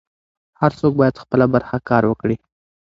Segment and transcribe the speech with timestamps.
[0.59, 2.35] هر څوک بايد خپله برخه کار وکړي.